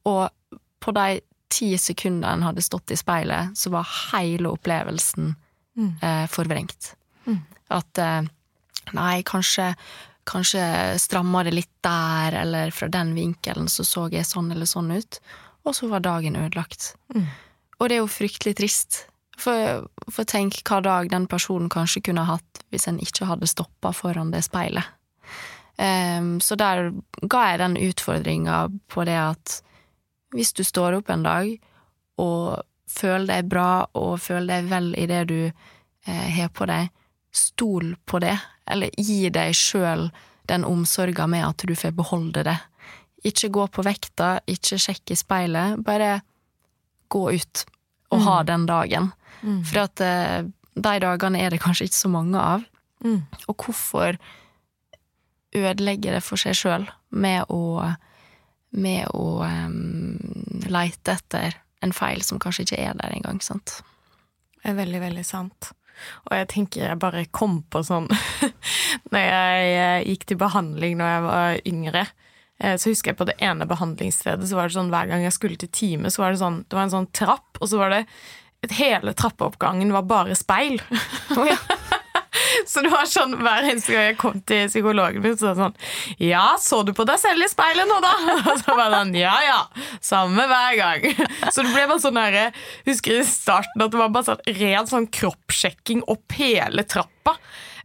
Og 0.09 0.55
på 0.79 0.93
de 0.95 1.21
ti 1.49 1.71
sekundene 1.81 2.35
en 2.37 2.45
hadde 2.45 2.63
stått 2.63 2.93
i 2.93 2.99
speilet, 2.99 3.57
så 3.57 3.71
var 3.73 3.89
hele 4.11 4.51
opplevelsen 4.53 5.33
mm. 5.33 5.91
eh, 6.01 6.25
forvrengt. 6.29 6.93
Mm. 7.25 7.41
At 7.73 8.01
eh, 8.01 8.29
nei, 8.93 9.15
kanskje 9.25 9.73
kanskje 10.29 10.61
stramma 11.01 11.43
det 11.43 11.55
litt 11.55 11.71
der, 11.81 12.35
eller 12.43 12.71
fra 12.75 12.85
den 12.91 13.15
vinkelen 13.15 13.69
så 13.71 13.85
så 13.87 14.07
jeg 14.13 14.27
sånn 14.29 14.51
eller 14.53 14.69
sånn 14.69 14.91
ut. 14.93 15.19
Og 15.65 15.75
så 15.75 15.89
var 15.91 16.03
dagen 16.05 16.37
ødelagt. 16.39 16.93
Mm. 17.15 17.25
Og 17.79 17.89
det 17.89 17.97
er 17.97 18.03
jo 18.03 18.11
fryktelig 18.11 18.55
trist. 18.59 18.99
For, 19.39 19.85
for 20.11 20.27
tenk 20.27 20.61
hva 20.67 20.81
dag 20.83 21.09
den 21.11 21.27
personen 21.31 21.71
kanskje 21.71 22.03
kunne 22.09 22.27
hatt 22.27 22.63
hvis 22.73 22.89
en 22.91 22.99
ikke 22.99 23.27
hadde 23.29 23.47
stoppa 23.49 23.93
foran 23.95 24.33
det 24.33 24.43
speilet. 24.45 24.83
Um, 25.79 26.41
så 26.43 26.57
der 26.59 26.91
ga 27.21 27.43
jeg 27.51 27.59
den 27.61 27.77
utfordringa 27.79 28.65
på 28.91 29.05
det 29.07 29.15
at 29.15 29.59
hvis 30.35 30.51
du 30.53 30.65
står 30.67 30.97
opp 30.99 31.09
en 31.13 31.23
dag 31.23 31.53
og 32.19 32.59
føler 32.89 33.29
deg 33.31 33.49
bra 33.49 33.71
og 33.97 34.19
føler 34.21 34.59
deg 34.59 34.71
vel 34.71 34.89
i 34.99 35.05
det 35.09 35.21
du 35.29 35.39
eh, 35.47 36.27
har 36.35 36.51
på 36.53 36.67
deg, 36.69 36.89
stol 37.31 37.93
på 38.05 38.19
det, 38.23 38.35
eller 38.69 38.91
gi 38.97 39.29
deg 39.33 39.55
sjøl 39.55 40.09
den 40.49 40.65
omsorga 40.65 41.27
med 41.29 41.45
at 41.45 41.65
du 41.65 41.75
får 41.77 41.93
beholde 41.97 42.43
det. 42.47 42.57
Ikke 43.29 43.51
gå 43.53 43.67
på 43.71 43.85
vekta, 43.85 44.39
ikke 44.49 44.79
sjekk 44.81 45.13
i 45.13 45.19
speilet, 45.19 45.81
bare 45.85 46.19
gå 47.09 47.23
ut 47.35 47.65
og 48.09 48.19
mm. 48.19 48.25
ha 48.25 48.37
den 48.47 48.65
dagen. 48.69 49.11
Mm. 49.41 49.63
For 49.67 49.83
at 49.85 50.03
eh, 50.03 50.49
de 50.79 50.99
dagene 51.03 51.41
er 51.41 51.53
det 51.53 51.61
kanskje 51.63 51.89
ikke 51.89 52.01
så 52.01 52.11
mange 52.11 52.41
av. 52.41 52.67
Mm. 53.05 53.23
Og 53.47 53.65
hvorfor 53.65 54.19
ødelegge 55.55 56.13
det 56.13 56.21
for 56.23 56.39
seg 56.41 56.57
sjøl 56.57 56.85
med 57.09 57.49
å 57.49 57.95
med 58.69 59.07
å 59.17 59.41
um, 59.41 60.19
leite 60.69 61.15
etter 61.15 61.55
en 61.81 61.93
feil 61.95 62.21
som 62.21 62.37
kanskje 62.41 62.67
ikke 62.67 62.81
er 62.83 62.97
der 62.99 63.15
engang, 63.15 63.39
sant? 63.41 63.79
Det 64.59 64.69
er 64.69 64.77
veldig, 64.77 64.99
veldig 65.01 65.25
sant. 65.25 65.71
Og 66.27 66.35
jeg 66.35 66.49
tenker 66.53 66.85
jeg 66.85 66.99
bare 67.01 67.25
kom 67.35 67.59
på 67.67 67.81
sånn 67.83 68.05
Når 69.11 69.19
jeg 69.19 69.71
eh, 69.75 70.05
gikk 70.07 70.21
til 70.29 70.39
behandling 70.39 70.95
når 70.99 71.09
jeg 71.09 71.23
var 71.25 71.57
yngre, 71.67 72.03
eh, 72.63 72.75
så 72.79 72.93
husker 72.93 73.11
jeg 73.11 73.19
på 73.19 73.27
det 73.27 73.35
ene 73.43 73.67
behandlingsstedet 73.67 74.47
så 74.47 74.59
var 74.59 74.69
det 74.69 74.77
sånn 74.77 74.93
hver 74.93 75.09
gang 75.09 75.25
jeg 75.25 75.35
skulle 75.35 75.59
til 75.59 75.71
time, 75.75 76.11
så 76.13 76.23
var 76.23 76.35
det 76.35 76.43
sånn 76.43 76.61
Det 76.67 76.77
var 76.77 76.87
en 76.87 76.95
sånn 76.95 77.09
trapp, 77.15 77.59
og 77.59 77.71
så 77.71 77.81
var 77.81 77.95
det 77.95 78.03
Hele 78.67 79.13
trappeoppgangen 79.15 79.93
var 79.93 80.03
bare 80.03 80.35
speil. 80.35 80.81
Oh, 81.37 81.47
ja. 81.47 81.57
Så 82.67 82.81
det 82.83 82.91
var 82.91 83.07
sånn 83.09 83.33
hver 83.39 83.65
eneste 83.65 83.93
gang 83.93 84.05
jeg 84.09 84.17
kom 84.19 84.41
til 84.47 84.67
psykologen 84.69 85.23
min, 85.23 85.35
så 85.37 85.49
var 85.49 85.55
det 85.55 85.63
sånn 85.63 86.21
Ja, 86.29 86.43
så 86.61 86.81
du 86.85 86.91
på 86.95 87.05
deg 87.07 87.17
selv 87.21 87.45
i 87.45 87.49
speilet 87.49 87.89
nå, 87.89 87.97
da? 88.03 88.11
Og 88.51 88.61
så 88.61 88.75
var 88.77 88.91
det 88.91 88.99
sånn 88.99 89.15
Ja 89.17 89.35
ja. 89.45 89.57
Samme 90.05 90.45
hver 90.49 90.77
gang. 90.77 91.07
Så 91.49 91.65
det 91.65 91.73
ble 91.73 91.87
bare 91.89 92.03
sånn 92.03 92.19
her 92.19 92.59
Husker 92.87 93.19
i 93.19 93.25
starten 93.27 93.85
at 93.85 93.93
det 93.93 94.01
var 94.01 94.13
bare 94.13 94.29
sånn 94.31 94.59
ren 94.59 94.89
sånn 94.89 95.09
kroppssjekking 95.19 96.05
opp 96.11 96.37
hele 96.37 96.85
trappa. 96.87 97.35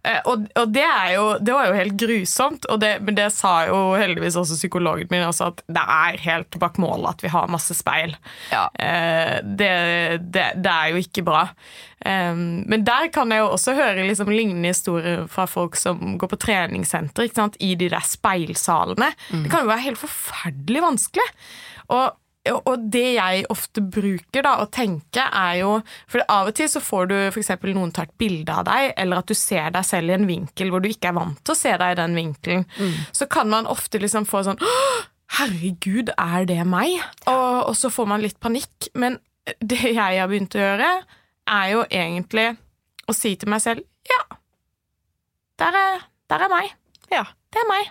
Eh, 0.04 0.20
og, 0.28 0.44
og 0.60 0.72
det, 0.74 0.84
jo, 1.14 1.24
det, 1.40 1.54
var 1.56 1.70
jo 1.70 1.78
helt 1.78 1.96
grusomt, 2.00 2.68
det, 2.80 2.92
men 3.06 3.16
det 3.16 3.30
sa 3.32 3.54
jo 3.70 3.80
heldigvis 3.96 4.36
også 4.40 4.58
psykologen 4.58 5.08
min, 5.10 5.24
også 5.24 5.48
at 5.52 5.64
det 5.64 5.84
er 5.96 6.20
helt 6.26 6.58
bak 6.60 6.76
målet 6.82 7.14
at 7.14 7.24
vi 7.24 7.32
har 7.32 7.50
masse 7.52 7.76
speil. 7.78 8.12
Ja. 8.52 8.66
Eh, 8.76 9.38
det, 9.44 9.72
det, 10.28 10.74
er 10.74 10.92
jo 10.92 11.02
ikke 11.02 11.24
bra. 11.26 11.48
Men 12.04 12.82
der 12.84 13.06
kan 13.08 13.30
jeg 13.32 13.40
jo 13.40 13.54
også 13.54 13.72
høre 13.78 14.02
liksom 14.04 14.28
lignende 14.28 14.74
historier 14.74 15.22
fra 15.30 15.46
folk 15.48 15.78
som 15.80 16.18
går 16.20 16.28
på 16.34 16.38
treningssenter 16.42 17.30
i 17.64 17.70
de 17.80 17.88
der 17.88 18.04
speilsalene. 18.04 19.08
Mm. 19.30 19.46
Det 19.46 19.52
kan 19.52 19.64
jo 19.64 19.70
være 19.70 19.86
helt 19.86 20.02
forferdelig 20.02 20.82
vanskelig. 20.84 21.24
Og 21.96 22.12
og 22.52 22.82
det 22.92 23.14
jeg 23.14 23.46
ofte 23.52 23.80
bruker 23.80 24.44
da, 24.44 24.58
å 24.60 24.68
tenke, 24.72 25.22
er 25.24 25.62
jo 25.62 25.70
For 26.10 26.24
av 26.28 26.50
og 26.50 26.56
til 26.58 26.68
så 26.68 26.82
får 26.84 27.08
du 27.08 27.14
f.eks. 27.30 27.54
noen 27.70 27.92
tar 27.94 28.10
et 28.10 28.18
bilde 28.20 28.52
av 28.52 28.66
deg, 28.68 28.90
eller 29.00 29.22
at 29.22 29.30
du 29.30 29.36
ser 29.38 29.72
deg 29.74 29.86
selv 29.88 30.12
i 30.12 30.16
en 30.18 30.28
vinkel 30.28 30.72
hvor 30.72 30.84
du 30.84 30.90
ikke 30.90 31.12
er 31.12 31.16
vant 31.16 31.40
til 31.40 31.54
å 31.54 31.58
se 31.58 31.72
deg 31.72 31.94
i 31.94 31.98
den 32.02 32.16
vinkelen. 32.18 32.66
Mm. 32.76 32.94
Så 33.16 33.28
kan 33.32 33.48
man 33.52 33.70
ofte 33.70 34.00
liksom 34.02 34.28
få 34.28 34.44
sånn 34.46 34.60
Herregud, 35.34 36.12
er 36.20 36.44
det 36.46 36.60
meg? 36.68 37.00
Og, 37.26 37.70
og 37.70 37.74
så 37.78 37.88
får 37.90 38.06
man 38.06 38.22
litt 38.22 38.36
panikk. 38.44 38.90
Men 38.94 39.16
det 39.58 39.80
jeg 39.88 40.20
har 40.20 40.28
begynt 40.30 40.54
å 40.54 40.60
gjøre, 40.60 40.90
er 41.50 41.72
jo 41.72 41.80
egentlig 41.88 42.52
å 43.10 43.16
si 43.16 43.34
til 43.40 43.50
meg 43.52 43.64
selv 43.64 43.82
ja, 44.04 44.20
der 45.60 45.76
er, 45.80 46.04
der 46.30 46.44
er 46.44 46.52
meg. 46.52 46.70
Ja. 47.10 47.24
Det 47.54 47.62
er 47.62 47.68
meg. 47.70 47.90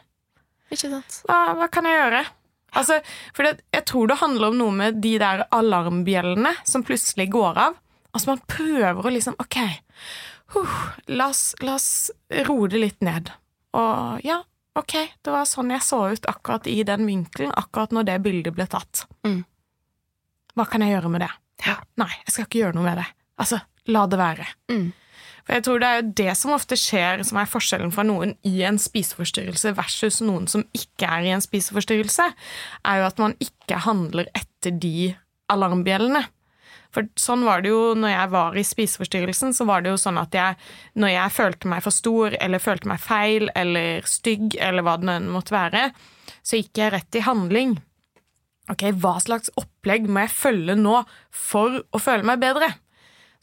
Hva, 1.25 1.37
hva 1.57 1.67
kan 1.71 1.87
jeg 1.87 1.95
gjøre? 1.95 2.23
Altså, 2.73 2.99
for 3.35 3.45
det, 3.45 3.63
jeg 3.73 3.85
tror 3.89 4.09
det 4.09 4.19
handler 4.21 4.49
om 4.49 4.57
noe 4.59 4.75
med 4.75 5.01
de 5.03 5.13
der 5.21 5.45
alarmbjellene 5.53 6.55
som 6.67 6.85
plutselig 6.85 7.29
går 7.33 7.59
av. 7.67 7.77
Altså 8.13 8.33
Man 8.33 8.41
prøver 8.49 9.05
å 9.05 9.13
liksom 9.13 9.37
Ok, 9.41 9.59
huh, 10.53 10.79
la, 11.09 11.29
oss, 11.29 11.53
la 11.61 11.77
oss 11.79 12.11
roe 12.47 12.69
det 12.71 12.81
litt 12.81 13.05
ned. 13.05 13.31
Og 13.77 14.25
ja, 14.25 14.39
ok, 14.77 14.95
det 15.25 15.33
var 15.33 15.49
sånn 15.49 15.73
jeg 15.73 15.85
så 15.85 16.01
ut 16.13 16.27
akkurat 16.29 16.69
i 16.69 16.79
den 16.87 17.07
vinkelen, 17.09 17.53
akkurat 17.57 17.93
når 17.95 18.09
det 18.09 18.19
bildet 18.25 18.57
ble 18.57 18.67
tatt. 18.69 19.05
Mm. 19.25 19.41
Hva 20.53 20.67
kan 20.69 20.85
jeg 20.85 20.93
gjøre 20.93 21.13
med 21.13 21.25
det? 21.25 21.31
Ja. 21.65 21.79
Nei, 22.01 22.11
jeg 22.25 22.35
skal 22.35 22.45
ikke 22.47 22.61
gjøre 22.61 22.77
noe 22.77 22.85
med 22.85 22.99
det. 23.01 23.07
Altså, 23.41 23.61
la 23.89 24.05
det 24.09 24.19
være. 24.19 24.45
Mm. 24.69 24.91
For 25.43 25.57
jeg 25.57 25.65
tror 25.65 25.81
det 25.81 25.87
er 25.87 25.97
jo 25.99 26.11
det 26.21 26.35
som 26.39 26.53
ofte 26.55 26.77
skjer, 26.79 27.23
som 27.27 27.39
er 27.41 27.49
forskjellen 27.51 27.91
fra 27.91 28.05
noen 28.07 28.35
i 28.47 28.61
en 28.63 28.79
spiseforstyrrelse 28.79 29.73
versus 29.75 30.21
noen 30.23 30.47
som 30.51 30.63
ikke 30.75 31.09
er 31.09 31.27
i 31.27 31.33
en 31.35 31.43
spiseforstyrrelse, 31.43 32.29
er 32.87 33.01
jo 33.01 33.09
at 33.09 33.19
man 33.19 33.35
ikke 33.43 33.81
handler 33.83 34.31
etter 34.31 34.71
de 34.71 35.11
alarmbjellene. 35.51 36.23
For 36.93 37.09
sånn 37.17 37.43
var 37.47 37.63
det 37.63 37.71
jo 37.73 37.93
når 37.97 38.13
jeg 38.13 38.31
var 38.35 38.57
i 38.57 38.65
spiseforstyrrelsen, 38.69 39.55
så 39.57 39.65
var 39.65 39.81
det 39.81 39.91
jo 39.91 39.99
sånn 39.99 40.19
at 40.21 40.35
jeg, 40.37 40.59
når 40.95 41.11
jeg 41.15 41.35
følte 41.39 41.71
meg 41.71 41.81
for 41.83 41.95
stor, 41.95 42.37
eller 42.37 42.61
følte 42.61 42.91
meg 42.91 43.01
feil, 43.01 43.49
eller 43.57 44.05
stygg, 44.07 44.53
eller 44.61 44.85
hva 44.85 44.99
det 45.01 45.09
nå 45.09 45.33
måtte 45.33 45.55
være, 45.55 45.87
så 46.45 46.61
gikk 46.61 46.83
jeg 46.83 46.93
rett 46.93 47.17
i 47.19 47.25
handling. 47.25 47.75
Ok, 48.71 48.85
hva 49.01 49.17
slags 49.19 49.51
opplegg 49.59 50.05
må 50.07 50.23
jeg 50.23 50.35
følge 50.37 50.77
nå 50.79 51.01
for 51.35 51.81
å 51.83 51.99
føle 51.99 52.23
meg 52.29 52.39
bedre? 52.45 52.69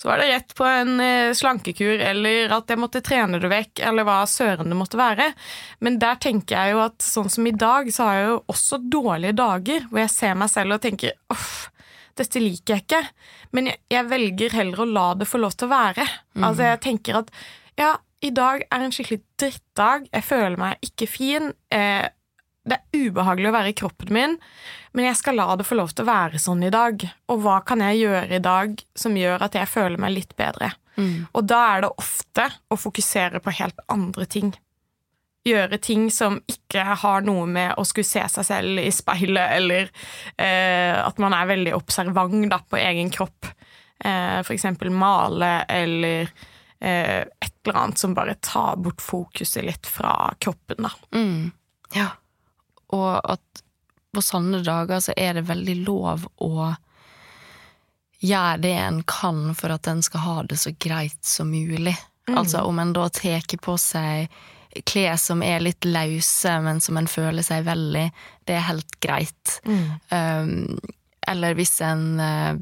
Så 0.00 0.08
var 0.08 0.16
det 0.16 0.30
rett 0.30 0.54
på 0.56 0.64
en 0.64 0.94
eh, 1.04 1.34
slankekur, 1.36 2.00
eller 2.00 2.52
at 2.56 2.70
jeg 2.72 2.80
måtte 2.80 3.02
trene 3.04 3.36
det 3.42 3.50
vekk, 3.52 3.82
eller 3.84 4.06
hva 4.08 4.22
søren 4.24 4.72
det 4.72 4.78
måtte 4.78 4.96
være. 4.96 5.26
Men 5.84 5.98
der 6.00 6.16
tenker 6.24 6.56
jeg 6.56 6.72
jo 6.72 6.80
at 6.86 7.04
sånn 7.04 7.28
som 7.28 7.44
i 7.44 7.52
dag, 7.52 7.90
så 7.92 8.06
har 8.08 8.16
jeg 8.16 8.30
jo 8.30 8.38
også 8.54 8.78
dårlige 8.80 9.36
dager 9.36 9.84
hvor 9.90 10.00
jeg 10.00 10.12
ser 10.14 10.38
meg 10.40 10.48
selv 10.52 10.78
og 10.78 10.80
tenker 10.86 11.18
uff, 11.34 11.68
dette 12.16 12.40
liker 12.40 12.78
jeg 12.78 12.86
ikke. 12.86 13.02
Men 13.52 13.68
jeg, 13.68 13.80
jeg 13.92 14.08
velger 14.08 14.56
heller 14.56 14.80
å 14.80 14.88
la 14.88 15.08
det 15.20 15.28
få 15.28 15.42
lov 15.42 15.58
til 15.58 15.68
å 15.68 15.74
være. 15.74 16.06
Altså, 16.40 16.70
jeg 16.70 16.80
tenker 16.86 17.20
at 17.20 17.34
ja, 17.76 17.92
i 18.24 18.32
dag 18.36 18.64
er 18.72 18.86
en 18.86 18.96
skikkelig 18.96 19.20
drittdag, 19.40 20.08
jeg 20.12 20.26
føler 20.26 20.56
meg 20.60 20.88
ikke 20.88 21.08
fin. 21.08 21.52
Eh, 21.72 22.08
det 22.70 22.78
er 22.78 23.08
ubehagelig 23.08 23.50
å 23.50 23.56
være 23.56 23.72
i 23.72 23.76
kroppen 23.76 24.12
min, 24.14 24.36
men 24.96 25.06
jeg 25.06 25.18
skal 25.20 25.38
la 25.38 25.48
det 25.58 25.66
få 25.68 25.78
lov 25.78 25.92
til 25.94 26.04
å 26.04 26.10
være 26.10 26.40
sånn 26.42 26.64
i 26.66 26.72
dag. 26.74 27.02
Og 27.30 27.42
hva 27.44 27.60
kan 27.66 27.82
jeg 27.84 28.02
gjøre 28.02 28.38
i 28.38 28.42
dag 28.42 28.80
som 28.98 29.18
gjør 29.18 29.46
at 29.46 29.58
jeg 29.58 29.70
føler 29.70 30.00
meg 30.02 30.16
litt 30.16 30.34
bedre? 30.38 30.72
Mm. 30.96 31.28
Og 31.32 31.46
da 31.48 31.60
er 31.74 31.84
det 31.84 31.92
ofte 32.02 32.48
å 32.70 32.78
fokusere 32.78 33.40
på 33.42 33.54
helt 33.60 33.78
andre 33.92 34.26
ting. 34.30 34.52
Gjøre 35.46 35.78
ting 35.80 36.08
som 36.12 36.36
ikke 36.50 36.82
har 37.00 37.24
noe 37.24 37.46
med 37.48 37.78
å 37.80 37.84
skulle 37.88 38.08
se 38.08 38.26
seg 38.28 38.46
selv 38.46 38.82
i 38.82 38.90
speilet, 38.92 39.54
eller 39.56 39.88
eh, 40.36 40.98
at 41.00 41.22
man 41.22 41.36
er 41.36 41.48
veldig 41.48 41.76
observant 41.78 42.50
da, 42.50 42.60
på 42.60 42.80
egen 42.80 43.12
kropp. 43.14 43.48
Eh, 44.04 44.40
for 44.42 44.56
eksempel 44.56 44.92
male, 44.92 45.62
eller 45.70 46.28
eh, 46.80 47.22
et 47.24 47.54
eller 47.64 47.80
annet 47.84 48.02
som 48.02 48.16
bare 48.16 48.36
tar 48.44 48.76
bort 48.80 49.00
fokuset 49.04 49.64
litt 49.64 49.88
fra 49.88 50.34
kroppen, 50.40 50.84
da. 50.88 50.92
Mm. 51.16 51.50
Ja. 51.96 52.10
Og 52.96 53.32
at 53.32 53.64
på 54.10 54.22
sånne 54.24 54.62
dager 54.66 55.02
så 55.02 55.14
er 55.16 55.38
det 55.38 55.48
veldig 55.48 55.76
lov 55.84 56.26
å 56.42 56.70
gjøre 58.20 58.56
det 58.60 58.72
en 58.76 59.02
kan 59.08 59.54
for 59.56 59.72
at 59.72 59.88
en 59.88 60.02
skal 60.04 60.24
ha 60.26 60.38
det 60.50 60.58
så 60.60 60.72
greit 60.78 61.20
som 61.24 61.50
mulig. 61.50 61.96
Altså 62.30 62.62
om 62.66 62.78
en 62.78 62.92
da 62.94 63.08
tar 63.10 63.46
på 63.62 63.76
seg 63.80 64.30
klær 64.86 65.16
som 65.18 65.42
er 65.42 65.62
litt 65.64 65.86
løse, 65.88 66.52
men 66.62 66.80
som 66.82 66.98
en 67.00 67.08
føler 67.10 67.42
seg 67.42 67.64
veldig, 67.66 68.06
det 68.46 68.54
er 68.54 68.68
helt 68.68 68.98
greit. 69.02 69.56
Um, 70.14 70.78
eller 71.30 71.56
hvis 71.58 71.80
en 71.82 72.04
uh, 72.22 72.54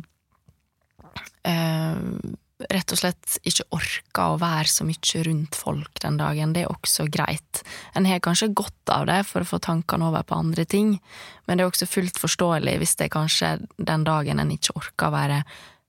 uh, 1.49 1.99
rett 2.59 2.93
og 2.93 2.99
slett 2.99 3.39
ikke 3.47 3.67
orker 3.77 4.35
å 4.35 4.39
være 4.41 4.71
så 4.71 4.87
mye 4.87 5.23
rundt 5.29 5.57
folk 5.59 6.01
den 6.03 6.19
dagen, 6.19 6.53
det 6.55 6.65
er 6.65 6.73
også 6.73 7.07
greit. 7.13 7.63
En 7.95 8.09
har 8.09 8.23
kanskje 8.25 8.51
godt 8.51 8.93
av 8.93 9.07
det 9.11 9.21
for 9.29 9.45
å 9.45 9.49
få 9.49 9.61
tankene 9.63 10.09
over 10.11 10.27
på 10.27 10.39
andre 10.39 10.65
ting, 10.67 10.97
men 11.47 11.59
det 11.59 11.65
er 11.65 11.71
også 11.71 11.89
fullt 11.91 12.19
forståelig 12.19 12.79
hvis 12.81 12.97
det 12.99 13.09
er 13.09 13.15
kanskje 13.15 13.53
den 13.79 14.07
dagen 14.09 14.43
en 14.43 14.55
ikke 14.55 14.75
orker 14.81 15.11
å 15.11 15.15
være 15.15 15.43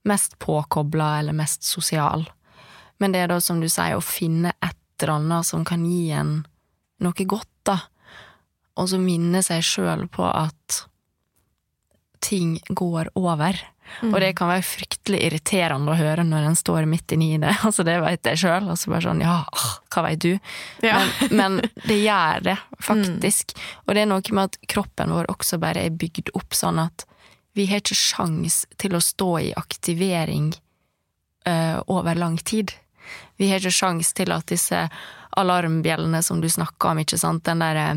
mest 0.09 0.37
påkobla 0.39 1.15
eller 1.19 1.35
mest 1.37 1.65
sosial. 1.65 2.27
Men 2.99 3.15
det 3.15 3.23
er 3.23 3.31
da, 3.31 3.39
som 3.41 3.61
du 3.63 3.69
sier, 3.69 3.97
å 3.97 4.03
finne 4.03 4.53
et 4.59 4.77
eller 5.01 5.15
annet 5.15 5.47
som 5.47 5.65
kan 5.67 5.85
gi 5.87 6.09
en 6.15 6.41
noe 6.99 7.25
godt, 7.25 7.49
da, 7.67 7.79
og 8.79 8.89
så 8.91 8.99
minne 9.01 9.41
seg 9.43 9.63
sjøl 9.65 10.05
på 10.11 10.25
at 10.27 10.83
ting 12.19 12.57
går 12.69 13.11
over. 13.19 13.59
Og 14.05 14.19
det 14.21 14.33
kan 14.37 14.51
være 14.51 14.63
fryktelig 14.63 15.19
irriterende 15.27 15.91
å 15.91 15.97
høre 15.97 16.23
når 16.27 16.49
en 16.49 16.57
står 16.57 16.85
midt 16.89 17.15
inni 17.15 17.33
det. 17.41 17.55
Altså, 17.67 17.83
det 17.87 17.97
vet 18.03 18.29
jeg 18.31 18.41
sjøl. 18.43 18.69
Altså 18.69 18.93
bare 18.93 19.05
sånn, 19.07 19.23
ja, 19.25 19.37
hva 19.93 20.03
veit 20.05 20.23
du? 20.23 20.33
Ja. 20.85 21.01
Men, 21.31 21.59
men 21.59 21.85
det 21.87 21.99
gjør 22.03 22.45
det, 22.51 22.57
faktisk. 22.89 23.55
Og 23.87 23.95
det 23.95 24.05
er 24.05 24.11
noe 24.11 24.35
med 24.35 24.51
at 24.51 24.59
kroppen 24.71 25.15
vår 25.15 25.31
også 25.33 25.59
bare 25.61 25.87
er 25.87 25.95
bygd 25.95 26.33
opp 26.37 26.57
sånn 26.57 26.81
at 26.85 27.07
vi 27.57 27.65
har 27.71 27.81
ikke 27.81 27.97
sjans 27.97 28.61
til 28.79 28.95
å 28.95 29.01
stå 29.03 29.29
i 29.41 29.49
aktivering 29.57 30.53
eh, 31.49 31.79
over 31.91 32.15
lang 32.15 32.37
tid. 32.37 32.75
Vi 33.41 33.49
har 33.49 33.59
ikke 33.59 33.73
sjans 33.73 34.13
til 34.15 34.31
at 34.31 34.47
disse 34.51 34.85
alarmbjellene 35.39 36.21
som 36.23 36.39
du 36.41 36.47
snakka 36.49 36.93
om, 36.93 37.01
ikke 37.01 37.19
sant, 37.19 37.43
den 37.49 37.63
derre 37.63 37.89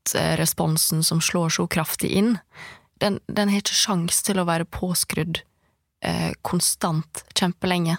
angst-frykt-responsen 0.00 1.04
som 1.04 1.20
slår 1.20 1.48
så 1.50 1.66
kraftig 1.66 2.10
inn, 2.10 2.38
den, 3.00 3.20
den 3.26 3.48
har 3.48 3.58
ikke 3.58 3.74
sjans 3.74 4.22
til 4.22 4.38
å 4.38 4.44
være 4.44 4.64
påskrudd 4.64 5.42
eh, 6.04 6.32
konstant 6.42 7.24
kjempelenge. 7.34 7.96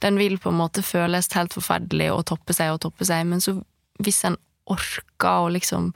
Den 0.00 0.18
vil 0.18 0.38
på 0.38 0.50
en 0.50 0.58
måte 0.58 0.82
føles 0.82 1.28
helt 1.34 1.54
forferdelig 1.54 2.12
og 2.12 2.26
toppe 2.26 2.52
seg 2.52 2.72
og 2.72 2.80
toppe 2.80 3.04
seg, 3.04 3.26
men 3.26 3.40
så 3.40 3.60
hvis 4.00 4.24
en 4.24 4.36
orker 4.66 5.44
å 5.44 5.48
liksom 5.52 5.92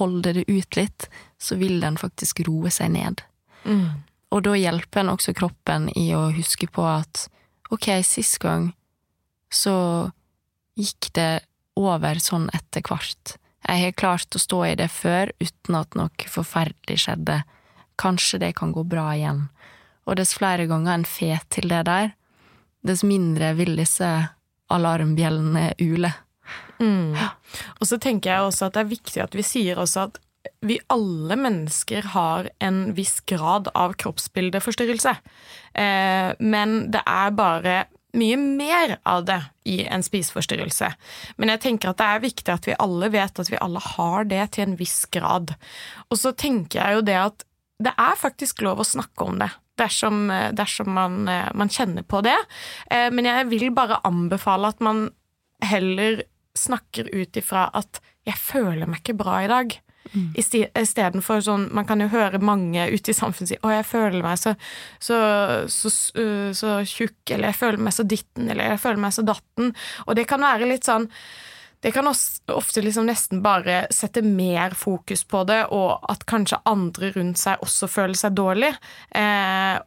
holde 0.00 0.32
det 0.32 0.44
ut 0.48 0.76
litt, 0.76 1.08
så 1.38 1.56
vil 1.56 1.80
den 1.80 1.96
faktisk 1.96 2.40
roe 2.46 2.70
seg 2.70 2.90
ned. 2.92 3.22
Mm. 3.64 4.02
Og 4.30 4.42
da 4.44 4.54
hjelper 4.56 5.00
en 5.00 5.14
også 5.14 5.34
kroppen 5.34 5.88
i 5.96 6.12
å 6.14 6.30
huske 6.34 6.66
på 6.70 6.84
at 6.86 7.28
ok, 7.70 8.02
sist 8.04 8.38
gang 8.42 8.72
så 9.50 10.10
gikk 10.78 11.10
det 11.14 11.42
over 11.78 12.18
sånn 12.22 12.48
etter 12.54 12.82
hvert. 12.86 13.38
Jeg 13.70 13.84
har 13.84 13.98
klart 13.98 14.34
å 14.34 14.42
stå 14.42 14.64
i 14.66 14.76
det 14.78 14.88
før 14.90 15.30
uten 15.38 15.76
at 15.78 15.94
noe 15.98 16.30
forferdelig 16.30 17.04
skjedde. 17.04 17.42
Kanskje 18.00 18.40
det 18.42 18.54
kan 18.58 18.72
gå 18.74 18.82
bra 18.88 19.12
igjen. 19.14 19.44
Og 20.08 20.18
dess 20.18 20.34
flere 20.34 20.66
ganger 20.66 20.96
en 20.96 21.06
får 21.06 21.44
til 21.54 21.70
det 21.70 21.84
der, 21.86 22.10
dess 22.82 23.04
mindre 23.06 23.52
vil 23.58 23.76
disse 23.78 24.08
alarmbjellene 24.72 25.68
ule. 25.84 26.10
Mm. 26.80 27.14
Og 27.78 27.86
så 27.86 28.00
tenker 28.00 28.32
jeg 28.32 28.48
også 28.48 28.66
at 28.66 28.74
det 28.74 28.82
er 28.82 28.92
viktig 28.96 29.22
at 29.22 29.36
vi 29.38 29.46
sier 29.46 29.78
også 29.78 30.08
at 30.08 30.18
vi 30.64 30.78
alle 30.92 31.36
mennesker 31.36 32.10
har 32.14 32.48
en 32.64 32.78
viss 32.96 33.18
grad 33.28 33.68
av 33.76 33.94
kroppsbildeforstyrrelse. 34.00 35.12
Eh, 35.76 36.30
men 36.40 36.76
det 36.92 37.02
er 37.04 37.36
bare 37.36 37.74
mye 38.16 38.36
mer 38.36 38.96
av 39.08 39.24
det 39.28 39.38
i 39.68 39.84
en 39.86 40.02
spiseforstyrrelse. 40.02 40.90
Men 41.38 41.52
jeg 41.54 41.62
tenker 41.66 41.90
at 41.90 42.00
det 42.00 42.08
er 42.08 42.24
viktig 42.24 42.52
at 42.54 42.68
vi 42.68 42.78
alle 42.78 43.10
vet 43.12 43.40
at 43.42 43.50
vi 43.52 43.60
alle 43.60 43.82
har 43.84 44.28
det 44.30 44.44
til 44.56 44.68
en 44.68 44.76
viss 44.80 45.04
grad. 45.12 45.54
Og 46.10 46.18
så 46.18 46.32
tenker 46.32 46.80
jeg 46.80 46.98
jo 46.98 47.06
det 47.06 47.18
at 47.20 47.46
det 47.80 47.94
er 47.96 48.18
faktisk 48.20 48.60
lov 48.66 48.82
å 48.82 48.88
snakke 48.88 49.24
om 49.24 49.38
det. 49.40 49.50
Dersom, 49.80 50.26
dersom 50.52 50.90
man, 50.92 51.22
man 51.24 51.72
kjenner 51.72 52.04
på 52.04 52.20
det. 52.26 52.36
Eh, 52.90 53.08
Men 53.08 53.24
jeg 53.24 53.46
vil 53.48 53.70
bare 53.72 54.02
anbefale 54.04 54.68
at 54.74 54.82
man 54.84 55.06
heller 55.64 56.24
snakker 56.56 57.08
ut 57.14 57.36
ifra 57.36 57.70
at 57.72 58.00
'jeg 58.26 58.36
føler 58.36 58.86
meg 58.86 59.00
ikke 59.00 59.16
bra 59.16 59.40
i 59.40 59.48
dag'. 59.48 59.78
Mm. 60.10 60.30
Istedenfor 60.34 61.42
sånn 61.44 61.68
Man 61.74 61.86
kan 61.86 62.00
jo 62.02 62.08
høre 62.10 62.40
mange 62.42 62.88
ute 62.90 63.12
i 63.12 63.16
samfunnet 63.16 63.52
si 63.52 63.58
'Å, 63.60 63.70
jeg 63.76 63.86
føler 63.86 64.22
meg 64.24 64.40
så, 64.40 64.54
så, 64.98 65.18
så, 65.70 65.92
så, 65.92 66.24
så 66.56 66.80
tjukk', 66.82 67.30
eller 67.30 67.50
'jeg 67.50 67.60
føler 67.60 67.78
meg 67.78 67.94
så 67.94 68.06
ditten', 68.06 68.50
eller 68.50 68.72
'jeg 68.72 68.82
føler 68.82 69.04
meg 69.06 69.14
så 69.14 69.22
datten'. 69.22 69.74
Og 70.06 70.16
det 70.16 70.26
kan 70.26 70.40
være 70.40 70.66
litt 70.66 70.88
sånn 70.88 71.08
det 71.80 71.94
kan 71.96 72.04
ofte 72.06 72.82
liksom 72.84 73.06
nesten 73.08 73.40
bare 73.40 73.86
sette 73.90 74.20
mer 74.22 74.74
fokus 74.76 75.22
på 75.24 75.44
det, 75.48 75.62
og 75.72 76.04
at 76.12 76.26
kanskje 76.28 76.60
andre 76.68 77.08
rundt 77.14 77.40
seg 77.40 77.62
også 77.64 77.88
føler 77.88 78.18
seg 78.20 78.36
dårlig. 78.36 78.74
Eh, 79.16 79.78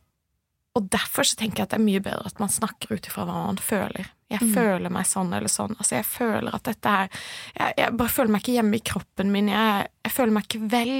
og 0.73 0.89
derfor 0.89 1.27
så 1.27 1.37
tenker 1.37 1.61
jeg 1.61 1.67
at 1.67 1.73
det 1.75 1.79
er 1.79 1.85
mye 1.85 2.01
bedre 2.03 2.29
at 2.31 2.39
man 2.41 2.49
snakker 2.49 2.95
ut 2.95 3.07
ifra 3.07 3.27
hva 3.27 3.45
man 3.45 3.59
føler. 3.61 4.07
Jeg 4.33 4.49
føler 4.55 4.89
meg 4.89 5.05
sånn 5.05 5.29
eller 5.37 5.51
sånn. 5.51 5.75
Altså, 5.77 5.99
jeg 5.99 6.07
føler 6.09 6.55
at 6.57 6.65
dette 6.65 6.93
her 6.93 7.09
jeg, 7.11 7.73
jeg 7.77 7.97
bare 7.99 8.13
føler 8.15 8.33
meg 8.33 8.41
ikke 8.41 8.55
hjemme 8.55 8.79
i 8.79 8.85
kroppen 8.89 9.29
min. 9.33 9.51
Jeg, 9.53 9.91
jeg 10.07 10.13
føler 10.15 10.33
meg 10.33 10.47
ikke 10.47 10.69
vel. 10.71 10.95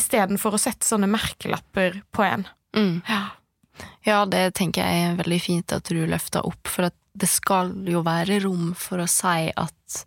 Istedenfor 0.00 0.56
å 0.56 0.62
sette 0.62 0.88
sånne 0.88 1.06
merkelapper 1.10 2.00
på 2.10 2.26
en. 2.26 2.48
Mm. 2.74 2.96
Ja. 3.06 3.22
Ja, 4.04 4.24
det 4.26 4.42
tenker 4.58 4.82
jeg 4.82 5.06
er 5.06 5.20
veldig 5.20 5.40
fint 5.42 5.72
at 5.72 5.88
du 5.88 6.02
løfter 6.10 6.44
opp, 6.46 6.68
for 6.68 6.90
det 6.90 7.28
skal 7.30 7.72
jo 7.88 8.02
være 8.06 8.40
rom 8.44 8.72
for 8.78 9.02
å 9.02 9.08
si 9.10 9.50
at 9.54 10.02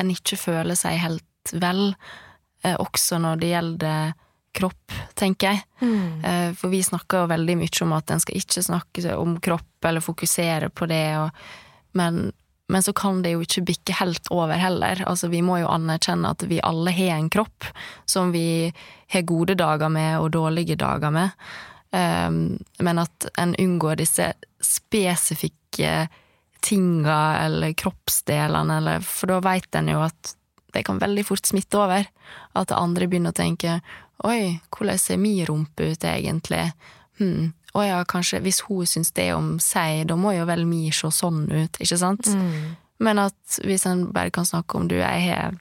en 0.00 0.10
ikke 0.10 0.38
føler 0.40 0.78
seg 0.78 0.98
helt 1.02 1.52
vel, 1.52 1.92
eh, 2.64 2.76
også 2.80 3.20
når 3.22 3.40
det 3.42 3.52
gjelder 3.52 4.14
kropp, 4.52 4.92
tenker 5.18 5.52
jeg. 5.52 5.64
Mm. 5.80 6.24
Eh, 6.24 6.50
for 6.58 6.72
vi 6.72 6.82
snakker 6.84 7.24
jo 7.24 7.32
veldig 7.32 7.56
mye 7.62 7.82
om 7.86 7.96
at 7.96 8.12
en 8.12 8.22
skal 8.22 8.38
ikke 8.38 8.64
snakke 8.68 9.16
om 9.16 9.38
kropp 9.42 9.88
eller 9.88 10.04
fokusere 10.04 10.70
på 10.70 10.88
det, 10.90 11.04
og, 11.18 11.42
men, 11.98 12.30
men 12.72 12.84
så 12.84 12.94
kan 12.96 13.22
det 13.24 13.34
jo 13.34 13.42
ikke 13.44 13.66
bikke 13.72 13.98
helt 14.00 14.30
over 14.34 14.60
heller. 14.60 15.04
Altså, 15.08 15.30
vi 15.32 15.42
må 15.44 15.60
jo 15.62 15.72
anerkjenne 15.72 16.32
at 16.36 16.46
vi 16.48 16.62
alle 16.64 16.94
har 16.94 17.16
en 17.16 17.30
kropp 17.32 17.68
som 18.08 18.32
vi 18.34 18.72
har 19.12 19.28
gode 19.28 19.56
dager 19.60 19.92
med 19.92 20.18
og 20.20 20.32
dårlige 20.36 20.78
dager 20.80 21.12
med. 21.12 21.36
Um, 21.92 22.56
men 22.80 23.00
at 23.02 23.26
en 23.36 23.52
unngår 23.60 23.98
disse 24.00 24.30
spesifikke 24.64 26.06
tinga 26.64 27.18
eller 27.42 27.74
kroppsdelene, 27.76 28.78
eller, 28.78 29.04
for 29.04 29.28
da 29.28 29.42
veit 29.44 29.74
en 29.76 29.90
jo 29.92 30.00
at 30.06 30.36
det 30.72 30.86
kan 30.86 31.00
veldig 31.02 31.24
fort 31.26 31.46
smitte 31.46 31.76
over. 31.76 32.06
At 32.56 32.72
andre 32.72 33.08
begynner 33.10 33.34
å 33.34 33.36
tenke 33.36 33.80
oi, 34.28 34.60
hvordan 34.70 35.00
ser 35.00 35.20
min 35.20 35.42
rumpe 35.48 35.92
ut 35.92 36.04
egentlig? 36.06 36.68
Hm, 37.20 37.52
å 37.72 37.84
ja, 37.86 37.98
kanskje 38.08 38.42
hvis 38.44 38.62
hun 38.68 38.88
syns 38.88 39.12
det 39.16 39.30
om 39.34 39.56
seg, 39.62 40.06
da 40.08 40.16
må 40.18 40.34
jo 40.36 40.46
vel 40.48 40.64
mi 40.68 40.86
se 40.94 41.10
sånn 41.12 41.46
ut, 41.50 41.78
ikke 41.80 41.98
sant? 42.00 42.28
Mm. 42.28 42.74
Men 43.02 43.20
at 43.24 43.60
hvis 43.64 43.86
en 43.90 44.06
bare 44.14 44.32
kan 44.34 44.46
snakke 44.46 44.78
om 44.78 44.88
du, 44.90 44.98
jeg 45.00 45.28
har 45.28 45.60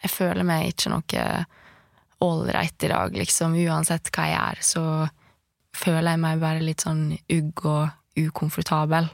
Jeg 0.00 0.10
føler 0.14 0.46
meg 0.48 0.70
ikke 0.70 0.88
noe 0.88 1.24
ålreit 2.24 2.84
i 2.84 2.88
dag, 2.88 3.12
liksom, 3.12 3.52
uansett 3.68 4.08
hva 4.14 4.24
jeg 4.24 4.38
gjør, 4.38 4.60
så 4.64 4.84
føler 5.76 6.14
jeg 6.14 6.20
meg 6.22 6.40
bare 6.40 6.62
litt 6.64 6.84
sånn 6.86 7.18
ugg 7.28 7.64
og 7.68 8.16
ukomfortabel. 8.16 9.10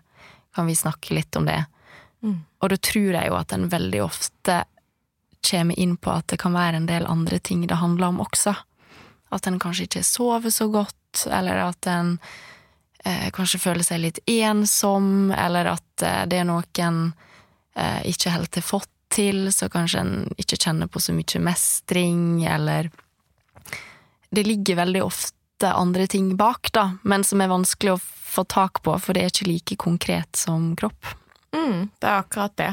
Kan 0.54 0.70
vi 0.70 0.76
snakke 0.78 1.16
litt 1.18 1.34
om 1.34 1.48
det? 1.48 1.58
Mm. 2.22 2.38
Og 2.62 2.70
da 2.70 2.78
tror 2.78 3.18
jeg 3.18 3.30
jo 3.32 3.34
at 3.34 3.54
en 3.56 3.66
veldig 3.72 4.02
ofte 4.04 4.60
kommer 5.50 5.78
inn 5.78 5.96
på 5.96 6.10
at 6.10 6.28
det 6.32 6.40
kan 6.42 6.56
være 6.56 6.80
en 6.80 6.88
del 6.88 7.06
andre 7.06 7.38
ting 7.38 7.66
det 7.66 7.78
handler 7.80 8.12
om 8.12 8.20
også. 8.24 8.54
At 9.34 9.46
en 9.46 9.60
kanskje 9.62 9.86
ikke 9.88 10.04
sover 10.06 10.50
så 10.54 10.68
godt, 10.70 11.26
eller 11.26 11.64
at 11.66 11.88
en 11.90 12.16
eh, 13.04 13.30
kanskje 13.34 13.62
føler 13.62 13.86
seg 13.86 14.02
litt 14.02 14.20
ensom, 14.26 15.32
eller 15.32 15.72
at 15.76 16.04
eh, 16.04 16.22
det 16.30 16.42
er 16.42 16.48
noen 16.48 17.00
eh, 17.74 18.02
ikke 18.10 18.34
helt 18.34 18.60
har 18.60 18.66
fått 18.66 18.92
til, 19.12 19.48
så 19.52 19.70
kanskje 19.72 20.02
en 20.02 20.14
ikke 20.36 20.58
kjenner 20.58 20.90
på 20.90 21.00
så 21.02 21.14
mye 21.16 21.42
mestring, 21.42 22.44
eller 22.44 22.90
Det 24.30 24.42
ligger 24.42 24.76
veldig 24.76 25.02
ofte 25.02 25.70
andre 25.72 26.06
ting 26.06 26.36
bak, 26.36 26.72
da, 26.72 26.98
men 27.02 27.24
som 27.24 27.40
er 27.40 27.48
vanskelig 27.48 27.94
å 27.94 28.00
få 28.02 28.44
tak 28.44 28.82
på, 28.82 28.98
for 28.98 29.14
det 29.14 29.22
er 29.22 29.30
ikke 29.30 29.48
like 29.48 29.76
konkret 29.80 30.36
som 30.36 30.74
kropp. 30.76 31.14
Mm, 31.56 31.88
det 31.98 32.08
er 32.08 32.20
akkurat 32.20 32.56
det. 32.60 32.70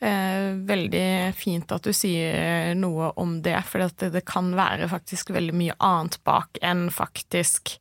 Eh, 0.00 0.52
veldig 0.68 1.08
fint 1.38 1.72
at 1.72 1.86
du 1.86 1.92
sier 1.94 2.74
noe 2.78 3.12
om 3.20 3.38
det, 3.44 3.56
for 3.68 3.84
det, 3.84 4.10
det 4.14 4.24
kan 4.28 4.50
være 4.58 4.90
faktisk 4.90 5.30
veldig 5.36 5.54
mye 5.56 5.76
annet 5.78 6.18
bak 6.26 6.58
enn 6.64 6.88
faktisk 6.94 7.76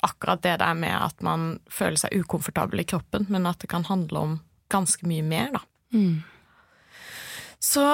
akkurat 0.00 0.42
det 0.42 0.56
der 0.62 0.76
med 0.78 0.96
at 0.96 1.20
man 1.24 1.58
føler 1.68 2.00
seg 2.00 2.22
ukomfortabel 2.22 2.80
i 2.80 2.88
kroppen, 2.88 3.28
men 3.28 3.48
at 3.48 3.60
det 3.60 3.68
kan 3.72 3.84
handle 3.90 4.24
om 4.24 4.38
ganske 4.72 5.06
mye 5.08 5.24
mer, 5.26 5.50
da. 5.58 5.64
Mm. 5.92 6.22
Så 7.60 7.84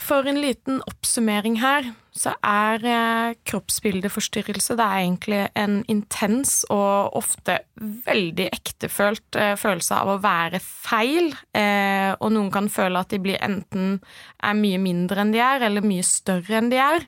for 0.00 0.26
en 0.26 0.40
liten 0.42 0.80
oppsummering 0.90 1.60
her, 1.62 1.86
så 2.14 2.32
er 2.46 2.82
eh, 2.86 3.36
kroppsbildeforstyrrelse 3.46 4.76
det 4.78 4.86
er 4.86 5.02
egentlig 5.02 5.40
en 5.58 5.76
intens 5.90 6.60
og 6.70 7.14
ofte 7.18 7.60
veldig 7.78 8.48
ektefølt 8.54 9.38
eh, 9.38 9.54
følelse 9.58 9.98
av 9.98 10.10
å 10.12 10.18
være 10.22 10.60
feil, 10.62 11.30
eh, 11.54 12.10
og 12.18 12.34
noen 12.34 12.50
kan 12.54 12.70
føle 12.70 13.02
at 13.02 13.14
de 13.14 13.22
blir 13.22 13.38
enten 13.42 14.00
er 14.42 14.58
mye 14.58 14.82
mindre 14.82 15.22
enn 15.22 15.34
de 15.34 15.42
er, 15.42 15.66
eller 15.66 15.86
mye 15.86 16.06
større 16.06 16.58
enn 16.58 16.70
de 16.74 16.82
er. 16.82 17.06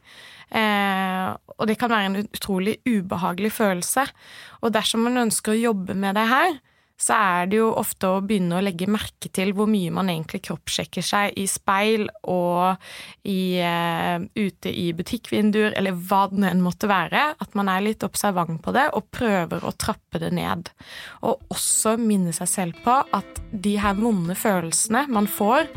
Eh, 0.54 1.28
og 1.56 1.66
det 1.66 1.78
kan 1.80 1.90
være 1.90 2.10
en 2.12 2.22
utrolig 2.22 2.78
ubehagelig 2.86 3.52
følelse. 3.56 4.06
Og 4.62 4.75
dersom 4.75 5.06
man 5.06 5.26
ønsker 5.26 5.54
å 5.54 5.62
jobbe 5.70 5.99
med 5.99 6.18
det 6.18 6.26
her, 6.30 6.58
så 6.97 7.17
er 7.17 7.49
det 7.50 7.59
jo 7.59 7.69
ofte 7.76 8.09
å 8.09 8.23
begynne 8.25 8.56
å 8.56 8.63
legge 8.65 8.89
merke 8.89 9.28
til 9.28 9.52
hvor 9.56 9.69
mye 9.69 9.93
man 9.93 10.09
egentlig 10.09 10.41
kroppssjekker 10.49 11.04
seg 11.04 11.37
i 11.37 11.45
speil 11.50 12.06
og 12.25 12.80
i, 13.28 13.61
uh, 13.61 14.25
ute 14.32 14.73
i 14.73 14.87
butikkvinduer, 14.97 15.76
eller 15.76 15.93
hva 15.93 16.25
det 16.32 16.49
enn 16.49 16.65
måtte 16.65 16.89
være. 16.89 17.35
At 17.37 17.56
man 17.59 17.69
er 17.69 17.85
litt 17.85 18.06
observant 18.06 18.63
på 18.65 18.73
det 18.76 18.89
og 18.97 19.11
prøver 19.13 19.67
å 19.67 19.75
trappe 19.76 20.23
det 20.23 20.32
ned. 20.37 20.73
Og 21.28 21.45
også 21.52 21.99
minne 22.00 22.32
seg 22.37 22.49
selv 22.49 22.80
på 22.85 22.97
at 23.04 23.43
de 23.52 23.76
her 23.82 24.00
vonde 24.00 24.37
følelsene 24.39 25.04
man 25.13 25.28
får, 25.28 25.69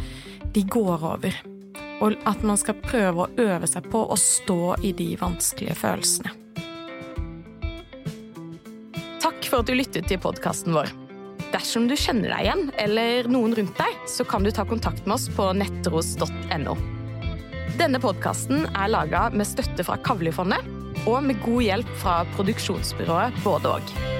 de 0.55 0.63
går 0.63 1.03
over. 1.03 1.35
Og 1.99 2.15
at 2.31 2.47
man 2.47 2.55
skal 2.59 2.79
prøve 2.79 3.25
å 3.25 3.43
øve 3.43 3.67
seg 3.67 3.91
på 3.91 4.05
å 4.07 4.15
stå 4.15 4.79
i 4.87 4.93
de 4.95 5.11
vanskelige 5.19 5.75
følelsene. 5.81 6.31
Takk 9.19 9.51
for 9.51 9.59
at 9.59 9.67
du 9.67 9.75
lyttet 9.75 10.07
til 10.07 10.23
podkasten 10.23 10.79
vår. 10.79 11.08
Dersom 11.49 11.87
du 11.89 11.95
kjenner 11.97 12.29
deg 12.29 12.45
igjen, 12.45 12.63
eller 12.77 13.29
noen 13.31 13.55
rundt 13.57 13.79
deg, 13.79 13.97
så 14.09 14.25
kan 14.27 14.45
du 14.45 14.51
ta 14.53 14.67
kontakt 14.69 15.05
med 15.07 15.17
oss 15.17 15.27
på 15.33 15.49
nettros.no. 15.57 16.77
Denne 17.79 18.01
podkasten 18.03 18.67
er 18.69 18.91
laga 18.91 19.29
med 19.33 19.47
støtte 19.47 19.85
fra 19.87 19.97
Kavlifondet 20.05 21.05
og 21.07 21.23
med 21.25 21.41
god 21.45 21.65
hjelp 21.65 21.91
fra 22.01 22.21
produksjonsbyrået 22.35 23.43
Både 23.45 23.77
og. 23.79 24.18